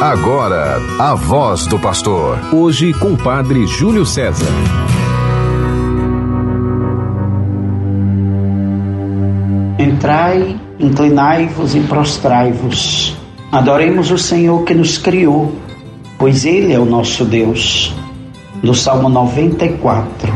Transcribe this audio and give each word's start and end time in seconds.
Agora, 0.00 0.78
a 0.98 1.14
voz 1.14 1.66
do 1.66 1.78
pastor. 1.78 2.38
Hoje 2.54 2.94
com 2.94 3.12
o 3.12 3.18
padre 3.18 3.66
Júlio 3.66 4.06
César. 4.06 4.46
Entrai, 9.78 10.58
inclinai-vos 10.78 11.74
e 11.74 11.80
prostrai-vos. 11.80 13.14
Adoremos 13.52 14.10
o 14.10 14.16
Senhor 14.16 14.64
que 14.64 14.72
nos 14.72 14.96
criou, 14.96 15.54
pois 16.18 16.46
Ele 16.46 16.72
é 16.72 16.78
o 16.78 16.86
nosso 16.86 17.22
Deus. 17.26 17.94
Do 18.62 18.74
Salmo 18.74 19.10
94. 19.10 20.32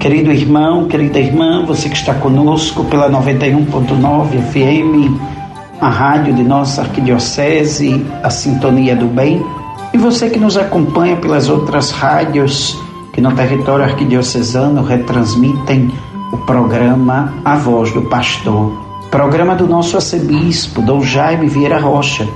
Querido 0.00 0.32
irmão, 0.32 0.88
querida 0.88 1.18
irmã, 1.18 1.66
você 1.66 1.90
que 1.90 1.96
está 1.96 2.14
conosco 2.14 2.82
pela 2.86 3.10
91.9 3.10 4.40
FM, 4.50 5.41
a 5.82 5.88
rádio 5.88 6.32
de 6.32 6.44
nossa 6.44 6.82
arquidiocese, 6.82 8.06
a 8.22 8.30
Sintonia 8.30 8.94
do 8.94 9.06
Bem, 9.08 9.44
e 9.92 9.98
você 9.98 10.30
que 10.30 10.38
nos 10.38 10.56
acompanha 10.56 11.16
pelas 11.16 11.48
outras 11.48 11.90
rádios 11.90 12.78
que 13.12 13.20
no 13.20 13.32
território 13.32 13.84
arquidiocesano 13.84 14.84
retransmitem 14.84 15.90
o 16.32 16.36
programa 16.36 17.34
A 17.44 17.56
Voz 17.56 17.90
do 17.90 18.02
Pastor, 18.02 18.72
programa 19.10 19.56
do 19.56 19.66
nosso 19.66 19.96
arcebispo, 19.96 20.80
Dom 20.82 21.02
Jaime 21.02 21.48
Vieira 21.48 21.80
Rocha, 21.80 22.28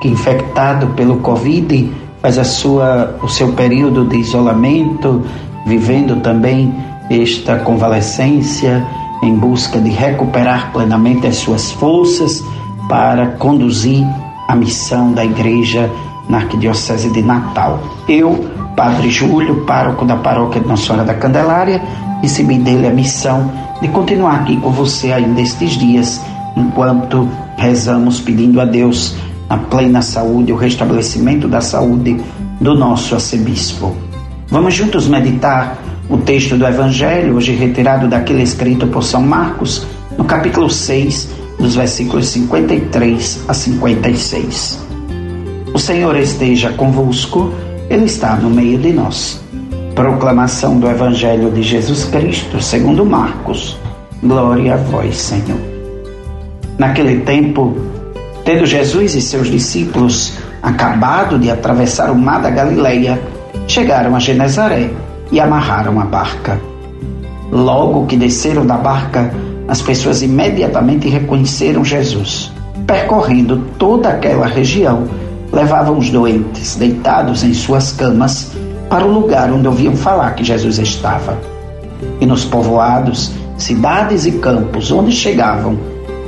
que 0.00 0.06
infectado 0.06 0.86
pelo 0.94 1.16
Covid 1.16 1.92
faz 2.22 2.38
a 2.38 2.44
sua, 2.44 3.16
o 3.20 3.28
seu 3.28 3.52
período 3.54 4.04
de 4.04 4.18
isolamento, 4.18 5.24
vivendo 5.66 6.20
também 6.22 6.72
esta 7.10 7.58
convalescência 7.58 8.86
em 9.24 9.34
busca 9.34 9.80
de 9.80 9.90
recuperar 9.90 10.70
plenamente 10.72 11.26
as 11.26 11.36
suas 11.36 11.72
forças 11.72 12.44
para 12.88 13.28
conduzir 13.38 14.06
a 14.48 14.54
missão 14.54 15.12
da 15.12 15.24
igreja 15.24 15.90
na 16.28 16.38
Arquidiocese 16.38 17.10
de 17.10 17.22
Natal. 17.22 17.80
Eu, 18.08 18.48
Padre 18.76 19.10
Júlio, 19.10 19.64
pároco 19.64 20.04
da 20.04 20.16
paróquia 20.16 20.60
de 20.60 20.68
Nossa 20.68 20.86
Senhora 20.86 21.04
da 21.04 21.14
Candelária, 21.14 21.82
recebi 22.22 22.58
dele 22.58 22.86
a 22.86 22.92
missão 22.92 23.50
de 23.80 23.88
continuar 23.88 24.36
aqui 24.36 24.56
com 24.56 24.70
você 24.70 25.12
ainda 25.12 25.40
estes 25.40 25.72
dias, 25.72 26.20
enquanto 26.56 27.28
rezamos 27.56 28.20
pedindo 28.20 28.60
a 28.60 28.64
Deus 28.64 29.14
a 29.48 29.56
plena 29.56 30.02
saúde, 30.02 30.52
o 30.52 30.56
restabelecimento 30.56 31.46
da 31.46 31.60
saúde 31.60 32.20
do 32.60 32.74
nosso 32.74 33.14
arcebispo. 33.14 33.94
Vamos 34.48 34.74
juntos 34.74 35.06
meditar 35.08 35.78
o 36.08 36.18
texto 36.18 36.56
do 36.56 36.66
Evangelho, 36.66 37.36
hoje 37.36 37.52
retirado 37.52 38.08
daquele 38.08 38.42
escrito 38.42 38.86
por 38.86 39.02
São 39.02 39.22
Marcos, 39.22 39.86
no 40.16 40.24
capítulo 40.24 40.70
6, 40.70 41.28
dos 41.58 41.74
versículos 41.74 42.28
53 42.28 43.44
a 43.48 43.54
56. 43.54 44.86
O 45.72 45.78
Senhor 45.78 46.16
esteja 46.16 46.72
convosco, 46.72 47.52
Ele 47.90 48.04
está 48.04 48.36
no 48.36 48.50
meio 48.50 48.78
de 48.78 48.92
nós. 48.92 49.40
Proclamação 49.94 50.78
do 50.78 50.88
Evangelho 50.88 51.50
de 51.50 51.62
Jesus 51.62 52.04
Cristo, 52.04 52.60
segundo 52.60 53.04
Marcos. 53.04 53.78
Glória 54.22 54.74
a 54.74 54.76
vós, 54.76 55.16
Senhor. 55.16 55.60
Naquele 56.78 57.20
tempo, 57.20 57.74
tendo 58.44 58.66
Jesus 58.66 59.14
e 59.14 59.20
seus 59.20 59.50
discípulos 59.50 60.34
acabado 60.62 61.38
de 61.38 61.50
atravessar 61.50 62.10
o 62.10 62.14
mar 62.14 62.42
da 62.42 62.50
Galileia, 62.50 63.20
chegaram 63.66 64.14
a 64.14 64.18
Genezaré 64.18 64.90
e 65.30 65.40
amarraram 65.40 66.00
a 66.00 66.04
barca. 66.04 66.60
Logo 67.50 68.06
que 68.06 68.16
desceram 68.16 68.66
da 68.66 68.76
barca, 68.76 69.32
as 69.68 69.82
pessoas 69.82 70.22
imediatamente 70.22 71.08
reconheceram 71.08 71.84
Jesus. 71.84 72.52
Percorrendo 72.86 73.64
toda 73.78 74.10
aquela 74.10 74.46
região, 74.46 75.08
levavam 75.52 75.98
os 75.98 76.10
doentes, 76.10 76.76
deitados 76.76 77.42
em 77.42 77.52
suas 77.52 77.92
camas, 77.92 78.52
para 78.88 79.04
o 79.04 79.12
lugar 79.12 79.50
onde 79.50 79.66
ouviam 79.66 79.96
falar 79.96 80.34
que 80.34 80.44
Jesus 80.44 80.78
estava. 80.78 81.36
E 82.20 82.26
nos 82.26 82.44
povoados, 82.44 83.32
cidades 83.56 84.26
e 84.26 84.32
campos 84.32 84.90
onde 84.92 85.10
chegavam, 85.10 85.76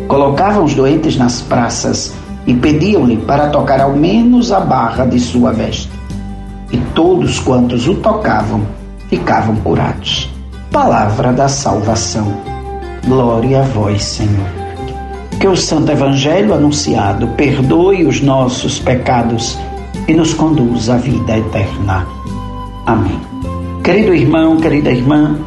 colocavam 0.09 0.65
os 0.65 0.75
doentes 0.75 1.17
nas 1.17 1.41
praças 1.41 2.15
e 2.47 2.55
pediam-lhe 2.55 3.19
para 3.19 3.51
tocar 3.51 3.81
ao 3.81 3.93
menos 3.93 4.51
a 4.51 4.61
barra 4.61 5.05
de 5.05 5.21
sua 5.21 5.53
veste. 5.53 5.91
E 6.73 6.79
todos 6.95 7.39
quantos 7.39 7.87
o 7.87 7.95
tocavam 7.95 8.63
ficavam 9.09 9.57
curados. 9.57 10.31
Palavra 10.73 11.33
da 11.33 11.49
salvação. 11.49 12.48
Glória 13.09 13.61
a 13.61 13.63
vós, 13.63 14.05
Senhor. 14.05 14.47
Que 15.41 15.49
o 15.49 15.57
Santo 15.57 15.91
Evangelho 15.91 16.53
anunciado 16.53 17.27
perdoe 17.29 18.05
os 18.05 18.21
nossos 18.21 18.79
pecados 18.79 19.59
e 20.07 20.13
nos 20.13 20.35
conduza 20.35 20.97
à 20.97 20.99
vida 20.99 21.39
eterna. 21.39 22.07
Amém. 22.85 23.19
Querido 23.83 24.15
irmão, 24.15 24.59
querida 24.59 24.91
irmã, 24.91 25.39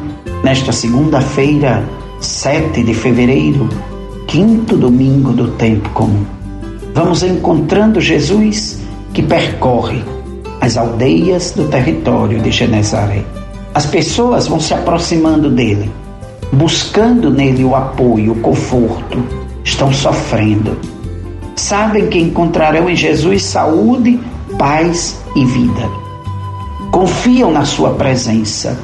nesta 0.42 0.72
segunda-feira, 0.72 1.88
7 2.18 2.82
de 2.82 2.94
fevereiro, 2.94 3.68
quinto 4.26 4.76
domingo 4.76 5.32
do 5.32 5.52
tempo 5.52 5.88
comum, 5.90 6.24
vamos 6.92 7.22
encontrando 7.22 8.00
Jesus 8.00 8.80
que 9.14 9.22
percorre 9.22 10.02
as 10.60 10.76
aldeias 10.76 11.52
do 11.52 11.68
território 11.68 12.40
de 12.40 12.50
Genezaré. 12.50 13.24
As 13.72 13.86
pessoas 13.86 14.48
vão 14.48 14.58
se 14.58 14.74
aproximando 14.74 15.48
dele 15.48 16.01
buscando 16.52 17.30
nele 17.30 17.64
o 17.64 17.74
apoio, 17.74 18.32
o 18.32 18.40
conforto, 18.40 19.24
estão 19.64 19.90
sofrendo. 19.90 20.76
Sabem 21.56 22.08
que 22.08 22.18
encontrarão 22.18 22.90
em 22.90 22.96
Jesus 22.96 23.44
saúde, 23.44 24.20
paz 24.58 25.22
e 25.34 25.44
vida. 25.46 25.88
Confiam 26.90 27.50
na 27.50 27.64
sua 27.64 27.94
presença, 27.94 28.78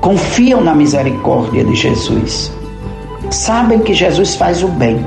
confiam 0.00 0.60
na 0.60 0.74
misericórdia 0.74 1.64
de 1.64 1.74
Jesus. 1.74 2.52
Sabem 3.30 3.80
que 3.80 3.94
Jesus 3.94 4.34
faz 4.34 4.62
o 4.62 4.68
bem 4.68 5.04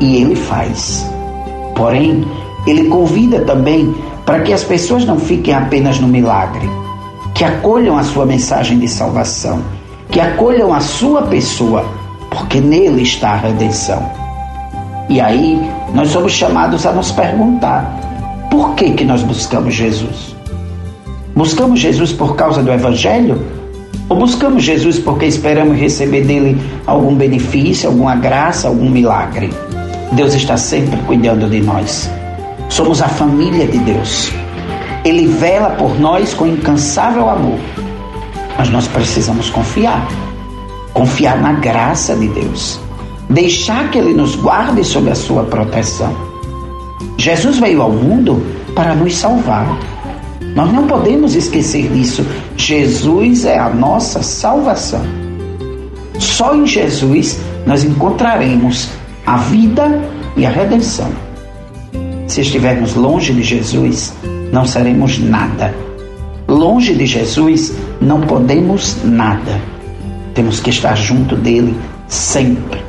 e 0.00 0.22
ele 0.22 0.36
faz. 0.36 1.04
Porém, 1.74 2.24
ele 2.66 2.88
convida 2.88 3.40
também 3.40 3.92
para 4.24 4.40
que 4.40 4.52
as 4.52 4.62
pessoas 4.62 5.04
não 5.04 5.18
fiquem 5.18 5.52
apenas 5.52 5.98
no 5.98 6.06
milagre, 6.06 6.68
que 7.34 7.44
acolham 7.44 7.98
a 7.98 8.04
sua 8.04 8.24
mensagem 8.24 8.78
de 8.78 8.88
salvação 8.88 9.62
que 10.14 10.20
acolham 10.20 10.72
a 10.72 10.78
sua 10.78 11.22
pessoa, 11.22 11.84
porque 12.30 12.60
nele 12.60 13.02
está 13.02 13.30
a 13.30 13.36
redenção. 13.36 14.00
E 15.08 15.20
aí 15.20 15.60
nós 15.92 16.10
somos 16.10 16.30
chamados 16.30 16.86
a 16.86 16.92
nos 16.92 17.10
perguntar: 17.10 17.98
por 18.48 18.76
que 18.76 18.92
que 18.92 19.04
nós 19.04 19.24
buscamos 19.24 19.74
Jesus? 19.74 20.36
Buscamos 21.34 21.80
Jesus 21.80 22.12
por 22.12 22.36
causa 22.36 22.62
do 22.62 22.70
evangelho? 22.70 23.44
Ou 24.08 24.16
buscamos 24.16 24.62
Jesus 24.62 25.00
porque 25.00 25.26
esperamos 25.26 25.76
receber 25.76 26.24
dele 26.24 26.62
algum 26.86 27.16
benefício, 27.16 27.88
alguma 27.88 28.14
graça, 28.14 28.68
algum 28.68 28.88
milagre? 28.88 29.50
Deus 30.12 30.32
está 30.32 30.56
sempre 30.56 30.96
cuidando 31.08 31.50
de 31.50 31.60
nós. 31.60 32.08
Somos 32.68 33.02
a 33.02 33.08
família 33.08 33.66
de 33.66 33.78
Deus. 33.78 34.30
Ele 35.04 35.26
vela 35.26 35.70
por 35.70 35.98
nós 35.98 36.32
com 36.32 36.46
incansável 36.46 37.28
amor 37.28 37.58
mas 38.58 38.70
nós 38.70 38.86
precisamos 38.88 39.50
confiar. 39.50 40.06
Confiar 40.92 41.40
na 41.40 41.52
graça 41.52 42.14
de 42.14 42.28
Deus. 42.28 42.80
Deixar 43.28 43.90
que 43.90 43.98
Ele 43.98 44.14
nos 44.14 44.36
guarde 44.36 44.84
sob 44.84 45.10
a 45.10 45.14
sua 45.14 45.44
proteção. 45.44 46.14
Jesus 47.16 47.58
veio 47.58 47.82
ao 47.82 47.90
mundo 47.90 48.44
para 48.74 48.94
nos 48.94 49.16
salvar. 49.16 49.78
Nós 50.54 50.72
não 50.72 50.86
podemos 50.86 51.34
esquecer 51.34 51.88
disso. 51.90 52.24
Jesus 52.56 53.44
é 53.44 53.58
a 53.58 53.68
nossa 53.70 54.22
salvação. 54.22 55.02
Só 56.18 56.54
em 56.54 56.66
Jesus 56.66 57.40
nós 57.66 57.82
encontraremos 57.82 58.88
a 59.26 59.36
vida 59.36 60.00
e 60.36 60.46
a 60.46 60.50
redenção. 60.50 61.10
Se 62.28 62.40
estivermos 62.40 62.94
longe 62.94 63.32
de 63.32 63.42
Jesus, 63.42 64.14
não 64.52 64.64
seremos 64.64 65.18
nada 65.18 65.74
Longe 66.54 66.94
de 66.94 67.04
Jesus, 67.04 67.74
não 68.00 68.20
podemos 68.20 68.98
nada. 69.02 69.60
Temos 70.34 70.60
que 70.60 70.70
estar 70.70 70.94
junto 70.96 71.34
dele 71.34 71.76
sempre. 72.06 72.80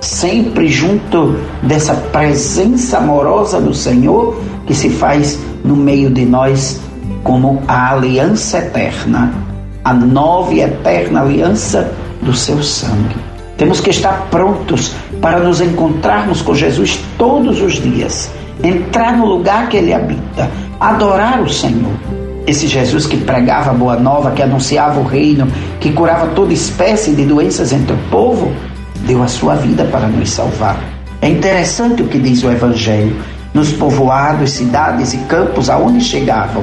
Sempre 0.00 0.68
junto 0.68 1.34
dessa 1.64 1.94
presença 1.94 2.98
amorosa 2.98 3.60
do 3.60 3.74
Senhor 3.74 4.40
que 4.68 4.72
se 4.72 4.88
faz 4.88 5.36
no 5.64 5.74
meio 5.74 6.10
de 6.10 6.24
nós 6.24 6.80
como 7.24 7.60
a 7.66 7.92
aliança 7.92 8.58
eterna, 8.58 9.34
a 9.82 9.92
nova 9.92 10.54
e 10.54 10.60
eterna 10.60 11.22
aliança 11.22 11.92
do 12.22 12.32
seu 12.32 12.62
sangue. 12.62 13.16
Temos 13.56 13.80
que 13.80 13.90
estar 13.90 14.28
prontos 14.30 14.94
para 15.20 15.40
nos 15.40 15.60
encontrarmos 15.60 16.40
com 16.40 16.54
Jesus 16.54 17.00
todos 17.18 17.60
os 17.60 17.82
dias, 17.82 18.30
entrar 18.62 19.16
no 19.16 19.26
lugar 19.26 19.68
que 19.68 19.76
ele 19.76 19.92
habita, 19.92 20.48
adorar 20.78 21.42
o 21.42 21.50
Senhor 21.50 22.27
esse 22.48 22.66
Jesus 22.66 23.06
que 23.06 23.18
pregava 23.18 23.70
a 23.70 23.74
boa 23.74 23.96
nova, 23.96 24.30
que 24.30 24.42
anunciava 24.42 24.98
o 24.98 25.04
reino, 25.04 25.46
que 25.78 25.92
curava 25.92 26.28
toda 26.28 26.52
espécie 26.52 27.12
de 27.12 27.26
doenças 27.26 27.72
entre 27.72 27.92
o 27.92 27.98
povo, 28.10 28.50
deu 29.06 29.22
a 29.22 29.28
sua 29.28 29.54
vida 29.54 29.84
para 29.84 30.06
nos 30.06 30.30
salvar. 30.30 30.78
É 31.20 31.28
interessante 31.28 32.02
o 32.02 32.08
que 32.08 32.18
diz 32.18 32.42
o 32.42 32.50
Evangelho. 32.50 33.16
nos 33.54 33.72
povoados, 33.72 34.52
cidades 34.52 35.14
e 35.14 35.18
campos 35.18 35.68
aonde 35.70 36.04
chegavam. 36.04 36.62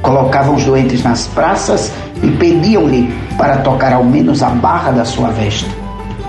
Colocavam 0.00 0.54
os 0.54 0.64
doentes 0.64 1.02
nas 1.02 1.26
praças 1.26 1.92
e 2.22 2.28
pediam-lhe 2.28 3.12
para 3.36 3.58
tocar 3.58 3.92
ao 3.92 4.04
menos 4.04 4.42
a 4.42 4.48
barra 4.48 4.92
da 4.92 5.04
sua 5.04 5.28
veste. 5.30 5.68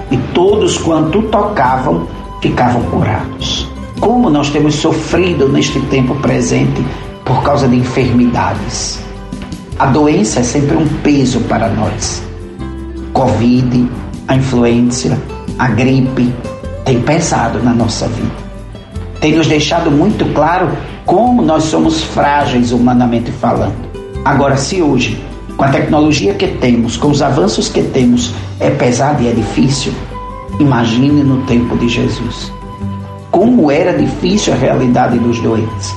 E 0.10 0.18
todos 0.34 0.78
quanto 0.80 1.22
tocavam 1.24 2.08
ficavam 2.42 2.82
curados. 2.84 3.68
Como 4.00 4.30
nós 4.30 4.50
temos 4.50 4.76
sofrido 4.76 5.48
neste 5.48 5.80
tempo 5.82 6.16
presente 6.16 6.84
por 7.26 7.44
causa 7.44 7.68
de 7.68 7.76
enfermidades. 7.76 9.00
A 9.80 9.88
doença 9.88 10.40
é 10.40 10.44
sempre 10.44 10.78
um 10.78 10.88
peso 11.04 11.40
para 11.42 11.70
nós. 11.70 12.24
Covid, 13.14 13.90
a 14.28 14.36
influência, 14.36 15.20
a 15.58 15.68
gripe 15.68 16.34
tem 16.86 17.02
pesado 17.02 17.62
na 17.64 17.74
nossa 17.74 18.08
vida 18.08 18.52
tem 19.22 19.36
nos 19.36 19.48
deixado 19.48 19.92
muito 19.92 20.26
claro 20.34 20.72
como 21.06 21.44
nós 21.44 21.66
somos 21.66 22.04
frágeis 22.04 22.72
humanamente 22.72 23.32
falando. 23.32 23.76
Agora, 24.26 24.58
se 24.58 24.82
hoje, 24.82 25.24
com 25.56 25.64
a 25.64 25.70
tecnologia 25.70 26.34
que 26.34 26.48
temos, 26.48 26.98
com 26.98 27.10
os 27.10 27.22
avanços 27.22 27.70
que 27.70 27.84
temos, 27.84 28.34
é 28.60 28.72
pesado 28.72 29.22
e 29.22 29.28
é 29.28 29.32
difícil, 29.32 29.94
imagine 30.60 31.24
no 31.24 31.44
tempo 31.44 31.78
de 31.78 31.88
Jesus. 31.88 32.52
Como 33.30 33.70
era 33.70 33.96
difícil 33.96 34.54
a 34.54 34.58
realidade 34.58 35.20
dos 35.20 35.40
doentes. 35.40 35.96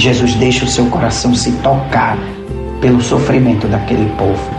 Jesus 0.00 0.34
deixa 0.34 0.64
o 0.64 0.68
seu 0.68 0.86
coração 0.86 1.34
se 1.34 1.52
tocar 1.52 2.18
pelo 2.80 3.00
sofrimento 3.00 3.66
daquele 3.68 4.10
povo. 4.16 4.50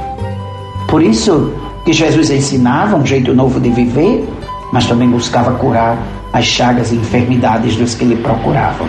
Por 0.88 1.04
isso 1.04 1.54
que 1.84 1.94
Jesus 1.94 2.30
ensinava 2.30 2.96
um 2.96 3.06
jeito 3.06 3.34
novo 3.34 3.60
de 3.60 3.70
viver, 3.70 4.28
mas 4.72 4.88
também 4.88 5.10
buscava 5.10 5.52
curar 5.52 5.98
as 6.34 6.46
chagas 6.46 6.92
e 6.92 6.96
enfermidades 6.96 7.76
dos 7.76 7.96
que 7.96 8.06
lhe 8.06 8.16
procuravam. 8.16 8.88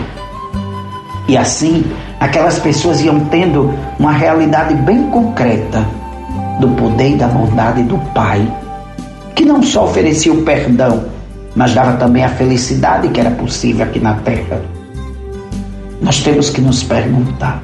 E 1.27 1.37
assim, 1.37 1.85
aquelas 2.19 2.57
pessoas 2.59 3.01
iam 3.01 3.19
tendo 3.25 3.73
uma 3.99 4.11
realidade 4.11 4.73
bem 4.73 5.03
concreta 5.09 5.85
do 6.59 6.69
poder 6.69 7.11
e 7.11 7.15
da 7.15 7.27
bondade 7.27 7.83
do 7.83 7.97
Pai, 8.13 8.41
que 9.35 9.45
não 9.45 9.61
só 9.61 9.85
oferecia 9.85 10.33
o 10.33 10.43
perdão, 10.43 11.05
mas 11.55 11.73
dava 11.73 11.97
também 11.97 12.23
a 12.23 12.29
felicidade 12.29 13.09
que 13.09 13.19
era 13.19 13.31
possível 13.31 13.85
aqui 13.85 13.99
na 13.99 14.15
terra. 14.15 14.76
Nós 16.01 16.21
temos 16.21 16.49
que 16.49 16.61
nos 16.61 16.83
perguntar: 16.83 17.61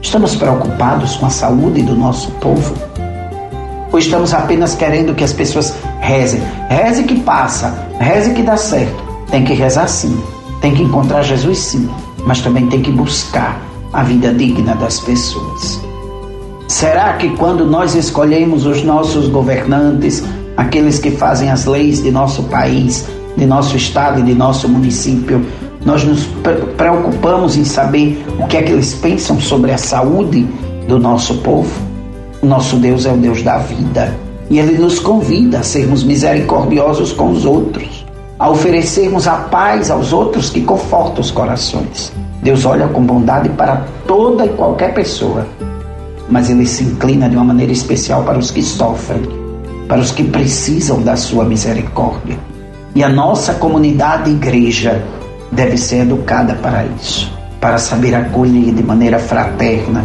estamos 0.00 0.34
preocupados 0.34 1.16
com 1.16 1.26
a 1.26 1.30
saúde 1.30 1.82
do 1.82 1.94
nosso 1.94 2.30
povo? 2.32 2.74
Ou 3.92 3.98
estamos 3.98 4.32
apenas 4.32 4.74
querendo 4.74 5.14
que 5.14 5.22
as 5.22 5.32
pessoas 5.32 5.74
rezem? 6.00 6.42
Reze 6.68 7.04
que 7.04 7.20
passa, 7.20 7.88
reze 8.00 8.32
que 8.32 8.42
dá 8.42 8.56
certo. 8.56 9.02
Tem 9.30 9.44
que 9.44 9.52
rezar 9.52 9.86
sim, 9.86 10.18
tem 10.60 10.74
que 10.74 10.82
encontrar 10.82 11.22
Jesus 11.22 11.58
sim, 11.58 11.88
mas 12.26 12.40
também 12.40 12.66
tem 12.68 12.82
que 12.82 12.90
buscar 12.90 13.60
a 13.92 14.02
vida 14.02 14.32
digna 14.32 14.74
das 14.74 15.00
pessoas. 15.00 15.80
Será 16.68 17.12
que 17.14 17.28
quando 17.36 17.66
nós 17.66 17.94
escolhemos 17.94 18.64
os 18.64 18.82
nossos 18.82 19.28
governantes, 19.28 20.24
aqueles 20.56 20.98
que 20.98 21.10
fazem 21.10 21.50
as 21.50 21.66
leis 21.66 22.02
de 22.02 22.10
nosso 22.10 22.44
país, 22.44 23.06
de 23.36 23.44
nosso 23.44 23.76
estado 23.76 24.20
e 24.20 24.22
de 24.22 24.34
nosso 24.34 24.68
município, 24.68 25.44
nós 25.84 26.04
nos 26.04 26.26
preocupamos 26.76 27.56
em 27.56 27.64
saber 27.64 28.24
o 28.38 28.46
que 28.46 28.56
é 28.56 28.62
que 28.62 28.72
eles 28.72 28.94
pensam 28.94 29.40
sobre 29.40 29.72
a 29.72 29.78
saúde 29.78 30.46
do 30.86 30.98
nosso 30.98 31.38
povo? 31.38 31.72
O 32.40 32.46
nosso 32.46 32.76
Deus 32.76 33.04
é 33.06 33.12
o 33.12 33.16
Deus 33.16 33.42
da 33.42 33.58
vida 33.58 34.14
e 34.48 34.58
ele 34.58 34.78
nos 34.78 34.98
convida 34.98 35.58
a 35.58 35.62
sermos 35.62 36.04
misericordiosos 36.04 37.12
com 37.12 37.30
os 37.30 37.44
outros, 37.44 38.04
a 38.38 38.50
oferecermos 38.50 39.26
a 39.26 39.36
paz 39.36 39.90
aos 39.90 40.12
outros 40.12 40.50
que 40.50 40.60
conforta 40.60 41.20
os 41.20 41.30
corações. 41.30 42.12
Deus 42.42 42.64
olha 42.64 42.88
com 42.88 43.02
bondade 43.02 43.48
para 43.50 43.84
toda 44.06 44.44
e 44.44 44.50
qualquer 44.50 44.92
pessoa, 44.94 45.46
mas 46.28 46.50
ele 46.50 46.66
se 46.66 46.84
inclina 46.84 47.28
de 47.28 47.36
uma 47.36 47.44
maneira 47.44 47.72
especial 47.72 48.24
para 48.24 48.38
os 48.38 48.50
que 48.50 48.62
sofrem, 48.62 49.22
para 49.88 50.00
os 50.00 50.10
que 50.10 50.24
precisam 50.24 51.00
da 51.00 51.16
sua 51.16 51.44
misericórdia. 51.44 52.36
E 52.94 53.02
a 53.02 53.08
nossa 53.08 53.54
comunidade 53.54 54.30
igreja 54.30 55.02
deve 55.52 55.76
ser 55.76 55.98
educada 55.98 56.54
para 56.54 56.84
isso, 56.84 57.32
para 57.60 57.78
saber 57.78 58.14
acolher 58.14 58.74
de 58.74 58.82
maneira 58.82 59.18
fraterna 59.18 60.04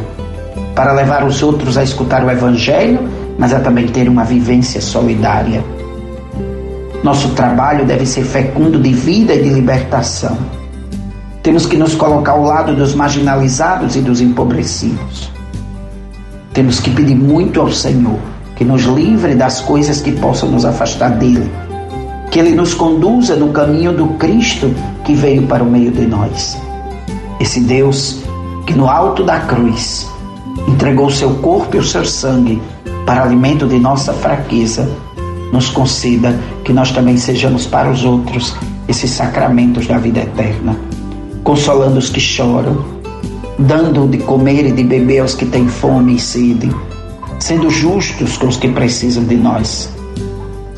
para 0.77 0.93
levar 0.93 1.25
os 1.25 1.41
outros 1.41 1.75
a 1.75 1.81
escutar 1.81 2.23
o 2.23 2.29
Evangelho, 2.29 2.99
mas 3.35 3.51
a 3.51 3.59
também 3.59 3.87
ter 3.87 4.07
uma 4.07 4.23
vivência 4.23 4.79
solidária. 4.79 5.63
Nosso 7.03 7.29
trabalho 7.29 7.83
deve 7.83 8.05
ser 8.05 8.23
fecundo 8.23 8.79
de 8.79 8.93
vida 8.93 9.33
e 9.33 9.41
de 9.41 9.49
libertação. 9.49 10.37
Temos 11.41 11.65
que 11.65 11.75
nos 11.77 11.95
colocar 11.95 12.33
ao 12.33 12.43
lado 12.43 12.75
dos 12.75 12.93
marginalizados 12.93 13.95
e 13.95 14.01
dos 14.01 14.21
empobrecidos. 14.21 15.31
Temos 16.53 16.79
que 16.79 16.91
pedir 16.91 17.15
muito 17.15 17.59
ao 17.59 17.71
Senhor 17.71 18.19
que 18.55 18.63
nos 18.63 18.83
livre 18.83 19.33
das 19.33 19.61
coisas 19.61 19.99
que 19.99 20.11
possam 20.11 20.51
nos 20.51 20.63
afastar 20.63 21.09
dele. 21.09 21.49
Que 22.31 22.39
ele 22.39 22.55
nos 22.55 22.73
conduza 22.73 23.35
no 23.35 23.49
caminho 23.49 23.93
do 23.93 24.07
Cristo 24.15 24.73
que 25.03 25.13
veio 25.13 25.47
para 25.47 25.63
o 25.63 25.69
meio 25.69 25.91
de 25.91 26.05
nós. 26.05 26.57
Esse 27.39 27.61
Deus 27.61 28.21
que 28.65 28.73
no 28.73 28.89
alto 28.89 29.23
da 29.23 29.39
cruz 29.39 30.07
entregou 30.67 31.09
seu 31.09 31.35
corpo 31.35 31.77
e 31.77 31.79
o 31.79 31.83
seu 31.83 32.03
sangue 32.03 32.61
para 33.07 33.23
alimento 33.23 33.65
de 33.65 33.79
nossa 33.79 34.11
fraqueza, 34.11 34.89
nos 35.53 35.69
conceda 35.69 36.37
que 36.65 36.73
nós 36.73 36.91
também 36.91 37.15
sejamos 37.15 37.65
para 37.65 37.89
os 37.89 38.03
outros 38.03 38.53
esses 38.85 39.11
sacramentos 39.11 39.87
da 39.87 39.97
vida 39.97 40.19
eterna, 40.19 40.77
consolando 41.41 41.97
os 41.97 42.09
que 42.09 42.19
choram, 42.19 42.83
dando 43.57 44.05
de 44.09 44.17
comer 44.17 44.65
e 44.67 44.71
de 44.73 44.83
beber 44.83 45.19
aos 45.19 45.35
que 45.35 45.45
têm 45.45 45.69
fome 45.69 46.17
e 46.17 46.19
sede, 46.19 46.69
sendo 47.39 47.69
justos 47.69 48.35
com 48.35 48.47
os 48.47 48.57
que 48.57 48.67
precisam 48.67 49.23
de 49.23 49.37
nós. 49.37 49.89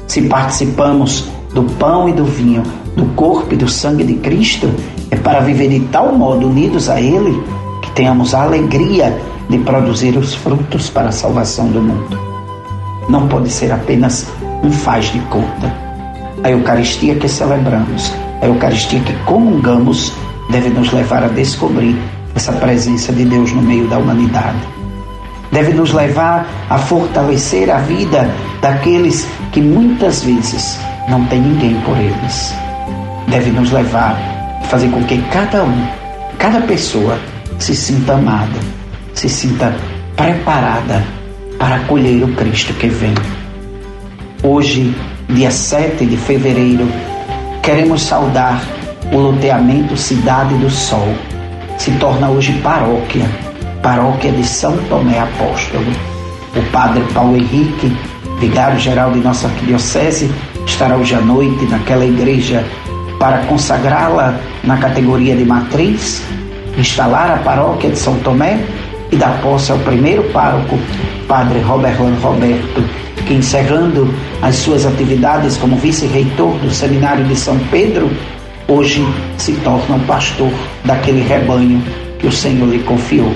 Se 0.06 0.22
participamos 0.22 1.28
do 1.60 1.74
pão 1.74 2.08
e 2.08 2.14
do 2.14 2.24
vinho, 2.24 2.64
do 2.96 3.06
corpo 3.16 3.54
e 3.54 3.58
do 3.58 3.68
sangue 3.68 4.06
de 4.06 4.14
Cristo, 4.16 4.70
é 5.12 5.18
para 5.18 5.42
viver 5.42 5.68
de 5.68 5.82
tal 5.88 6.16
modo 6.16 6.48
unidos 6.48 6.90
a 6.90 7.02
Ele 7.02 7.44
que 7.82 7.92
tenhamos 7.92 8.34
a 8.34 8.44
alegria 8.44 9.20
de 9.50 9.58
produzir 9.58 10.16
os 10.16 10.34
frutos 10.34 10.90
para 10.90 11.10
a 11.10 11.12
salvação 11.12 11.68
do 11.68 11.82
mundo. 11.82 12.18
Não 13.10 13.28
pode 13.28 13.50
ser 13.50 13.74
apenas 13.74 14.26
um 14.64 14.72
faz 14.72 15.12
de 15.12 15.20
conta. 15.22 15.74
A 16.46 16.50
Eucaristia 16.50 17.16
que 17.16 17.28
celebramos, 17.28 18.14
a 18.42 18.46
Eucaristia 18.46 19.02
que 19.02 19.14
comungamos, 19.26 20.14
deve 20.50 20.70
nos 20.70 20.94
levar 20.94 21.26
a 21.26 21.28
descobrir 21.28 21.98
essa 22.36 22.54
presença 22.54 23.12
de 23.12 23.26
Deus 23.26 23.51
no 23.51 23.62
meio 23.62 23.86
da 23.89 23.98
humanidade. 23.98 24.60
Deve 25.51 25.74
nos 25.74 25.92
levar 25.92 26.48
a 26.70 26.78
fortalecer 26.78 27.70
a 27.70 27.80
vida 27.80 28.34
daqueles 28.62 29.28
que 29.51 29.60
muitas 29.60 30.24
vezes 30.24 30.80
não 31.10 31.25
tem 31.25 31.42
ninguém 31.42 31.80
por 31.82 31.98
eles. 31.98 32.54
Deve 33.28 33.51
nos 33.51 33.72
levar 33.72 34.18
a 34.62 34.63
fazer 34.66 34.89
com 34.89 35.04
que 35.04 35.18
cada 35.32 35.63
um, 35.63 35.88
cada 36.38 36.62
pessoa, 36.62 37.18
se 37.58 37.75
sinta 37.75 38.13
amada 38.13 38.80
se 39.20 39.28
sinta 39.28 39.75
preparada 40.16 41.04
para 41.58 41.75
acolher 41.75 42.24
o 42.24 42.34
Cristo 42.36 42.74
que 42.75 42.88
vem. 42.88 43.13
Hoje, 44.42 44.96
dia 45.28 45.51
7 45.51 46.06
de 46.06 46.16
fevereiro, 46.16 46.88
queremos 47.62 48.01
saudar 48.01 48.62
o 49.12 49.18
loteamento 49.18 49.98
Cidade 49.98 50.56
do 50.56 50.70
Sol. 50.70 51.13
Se 51.78 51.92
torna 51.92 52.30
hoje 52.30 52.54
paróquia, 52.63 53.30
paróquia 53.84 54.32
de 54.32 54.46
São 54.46 54.78
Tomé 54.88 55.20
Apóstolo. 55.20 55.92
O 56.56 56.72
padre 56.72 57.04
Paulo 57.13 57.36
Henrique, 57.36 57.94
vigário-geral 58.39 59.12
de 59.12 59.20
nossa 59.20 59.48
arquidiocese, 59.48 60.32
estará 60.70 60.96
hoje 60.96 61.16
à 61.16 61.20
noite 61.20 61.66
naquela 61.66 62.06
igreja 62.06 62.64
para 63.20 63.40
consagrá-la 63.40 64.40
na 64.64 64.78
categoria 64.78 65.36
de 65.36 65.44
matriz, 65.44 66.24
instalar 66.78 67.32
a 67.32 67.38
paróquia 67.38 67.90
de 67.90 67.98
São 67.98 68.16
Tomé 68.20 68.60
e 69.12 69.16
da 69.16 69.30
posse 69.42 69.72
ao 69.72 69.80
primeiro 69.80 70.24
pároco, 70.32 70.78
Padre 71.28 71.60
Roberlan 71.60 72.14
Roberto, 72.22 72.84
que 73.26 73.34
encerrando 73.34 74.14
as 74.42 74.56
suas 74.56 74.86
atividades 74.86 75.58
como 75.58 75.76
vice-reitor 75.76 76.54
do 76.60 76.72
Seminário 76.72 77.26
de 77.26 77.36
São 77.36 77.58
Pedro, 77.72 78.10
hoje 78.68 79.06
se 79.38 79.54
torna 79.54 79.96
um 79.96 80.00
pastor 80.02 80.52
daquele 80.86 81.22
rebanho 81.28 81.82
que 82.20 82.28
o 82.28 82.32
Senhor 82.32 82.70
lhe 82.70 82.80
confiou. 82.80 83.34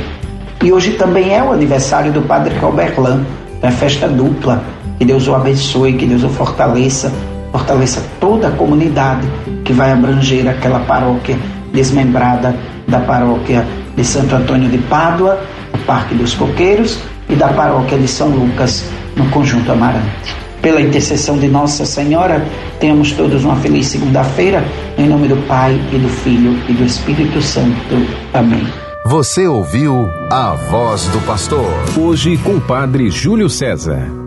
E 0.63 0.71
hoje 0.71 0.91
também 0.91 1.33
é 1.33 1.43
o 1.43 1.51
aniversário 1.51 2.11
do 2.11 2.21
Padre 2.21 2.55
Roberlan, 2.57 3.25
é 3.61 3.69
festa 3.71 4.07
dupla. 4.07 4.63
Que 4.97 5.05
Deus 5.05 5.27
o 5.27 5.35
abençoe, 5.35 5.93
que 5.93 6.05
Deus 6.05 6.23
o 6.23 6.29
fortaleça, 6.29 7.11
fortaleça 7.51 8.03
toda 8.19 8.47
a 8.47 8.51
comunidade 8.51 9.27
que 9.63 9.73
vai 9.73 9.91
abranger 9.91 10.47
aquela 10.47 10.79
paróquia 10.81 11.37
desmembrada 11.73 12.55
da 12.87 12.99
paróquia 12.99 13.65
de 13.95 14.03
Santo 14.03 14.35
Antônio 14.35 14.69
de 14.69 14.77
Pádua 14.77 15.39
Parque 15.85 16.15
dos 16.15 16.33
Coqueiros 16.33 16.99
e 17.29 17.35
da 17.35 17.49
Paróquia 17.49 17.97
de 17.97 18.07
São 18.07 18.29
Lucas, 18.29 18.85
no 19.15 19.29
Conjunto 19.29 19.71
Amarante. 19.71 20.35
Pela 20.61 20.81
intercessão 20.81 21.37
de 21.37 21.47
Nossa 21.47 21.85
Senhora, 21.85 22.45
tenhamos 22.79 23.11
todos 23.11 23.43
uma 23.43 23.55
feliz 23.57 23.87
segunda-feira, 23.87 24.63
em 24.97 25.07
nome 25.07 25.27
do 25.27 25.35
Pai 25.47 25.79
e 25.91 25.97
do 25.97 26.07
Filho 26.07 26.57
e 26.69 26.73
do 26.73 26.85
Espírito 26.85 27.41
Santo. 27.41 27.95
Amém. 28.33 28.65
Você 29.05 29.45
ouviu 29.45 30.09
a 30.29 30.53
voz 30.53 31.05
do 31.07 31.19
pastor. 31.25 31.69
Hoje 31.99 32.37
com 32.37 32.55
o 32.55 32.61
Padre 32.61 33.09
Júlio 33.09 33.49
César. 33.49 34.22